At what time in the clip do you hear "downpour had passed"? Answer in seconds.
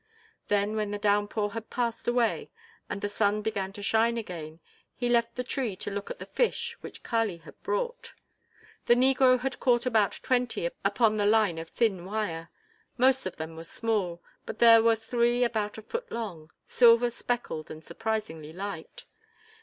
0.97-2.07